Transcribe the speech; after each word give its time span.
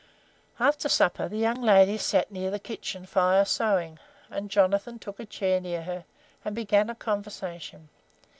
"After 0.59 0.89
supper 0.89 1.27
the 1.27 1.37
young 1.37 1.61
lady 1.61 1.95
sat 1.99 2.31
near 2.31 2.49
the 2.49 2.57
kitchen 2.57 3.05
fire 3.05 3.45
sewing, 3.45 3.99
and 4.31 4.49
Jonathan 4.49 4.97
took 4.97 5.19
a 5.19 5.27
chair 5.27 5.61
near 5.61 5.83
her 5.83 6.05
and 6.43 6.55
began 6.55 6.89
a 6.89 6.95
conversation. 6.95 7.87